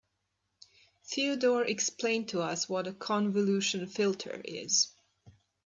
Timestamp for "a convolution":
2.87-3.85